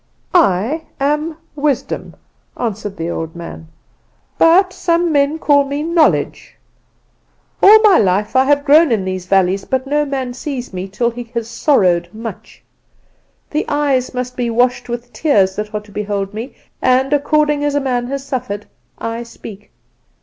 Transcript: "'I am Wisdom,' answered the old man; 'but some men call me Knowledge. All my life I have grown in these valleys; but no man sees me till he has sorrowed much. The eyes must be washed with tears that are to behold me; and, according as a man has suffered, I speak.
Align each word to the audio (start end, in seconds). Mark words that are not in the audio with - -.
"'I 0.33 0.81
am 0.99 1.37
Wisdom,' 1.55 2.15
answered 2.57 2.97
the 2.97 3.11
old 3.11 3.35
man; 3.35 3.67
'but 4.39 4.73
some 4.73 5.11
men 5.11 5.37
call 5.37 5.63
me 5.63 5.83
Knowledge. 5.83 6.55
All 7.61 7.79
my 7.83 7.99
life 7.99 8.35
I 8.35 8.45
have 8.45 8.65
grown 8.65 8.91
in 8.91 9.05
these 9.05 9.27
valleys; 9.27 9.63
but 9.63 9.85
no 9.85 10.03
man 10.05 10.33
sees 10.33 10.73
me 10.73 10.87
till 10.87 11.11
he 11.11 11.25
has 11.35 11.47
sorrowed 11.47 12.09
much. 12.13 12.63
The 13.51 13.63
eyes 13.67 14.11
must 14.11 14.35
be 14.35 14.49
washed 14.49 14.89
with 14.89 15.13
tears 15.13 15.55
that 15.55 15.71
are 15.71 15.81
to 15.81 15.91
behold 15.91 16.33
me; 16.33 16.55
and, 16.81 17.13
according 17.13 17.63
as 17.63 17.75
a 17.75 17.79
man 17.79 18.07
has 18.07 18.25
suffered, 18.25 18.65
I 18.97 19.21
speak. 19.21 19.69